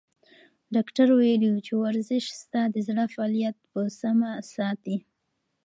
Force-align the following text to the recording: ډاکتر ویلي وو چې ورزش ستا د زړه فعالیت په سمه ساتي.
ډاکتر 0.75 1.07
ویلي 1.17 1.47
وو 1.51 1.65
چې 1.67 1.73
ورزش 1.83 2.25
ستا 2.41 2.61
د 2.69 2.75
زړه 2.87 3.03
فعالیت 3.13 3.57
په 3.71 3.79
سمه 3.99 4.31
ساتي. 4.53 4.97